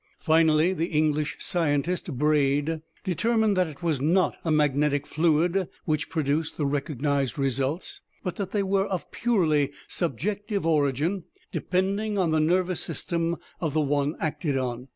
[0.17, 6.57] Finally, the English scientist, BRAID, determined that it was not a magnetic fluid which produced
[6.57, 12.79] the recognized results, "but that they were of purely subjective origin, depending on the nervous
[12.79, 14.87] system of the one acted on."